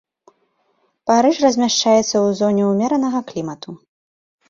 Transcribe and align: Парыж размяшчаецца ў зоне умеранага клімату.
Парыж 1.11 1.37
размяшчаецца 1.45 2.03
ў 2.07 2.27
зоне 2.43 2.63
умеранага 2.73 3.19
клімату. 3.33 3.81